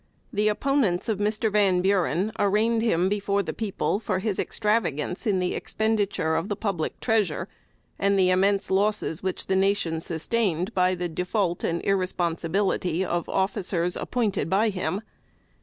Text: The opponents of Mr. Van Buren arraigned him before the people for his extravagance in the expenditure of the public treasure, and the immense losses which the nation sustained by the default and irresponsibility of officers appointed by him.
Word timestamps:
The 0.33 0.47
opponents 0.47 1.07
of 1.09 1.19
Mr. 1.19 1.51
Van 1.51 1.83
Buren 1.83 2.31
arraigned 2.39 2.81
him 2.81 3.07
before 3.07 3.43
the 3.43 3.53
people 3.53 3.99
for 3.99 4.17
his 4.17 4.39
extravagance 4.39 5.27
in 5.27 5.37
the 5.37 5.53
expenditure 5.53 6.33
of 6.37 6.49
the 6.49 6.55
public 6.55 6.99
treasure, 6.99 7.47
and 7.99 8.17
the 8.17 8.31
immense 8.31 8.71
losses 8.71 9.21
which 9.21 9.45
the 9.45 9.55
nation 9.55 10.01
sustained 10.01 10.73
by 10.73 10.95
the 10.95 11.07
default 11.07 11.63
and 11.63 11.83
irresponsibility 11.83 13.05
of 13.05 13.29
officers 13.29 13.95
appointed 13.95 14.49
by 14.49 14.69
him. 14.69 15.03